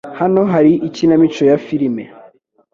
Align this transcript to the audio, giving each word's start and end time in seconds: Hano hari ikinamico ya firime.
Hano 0.19 0.41
hari 0.53 0.71
ikinamico 0.87 1.41
ya 1.49 1.57
firime. 1.65 2.03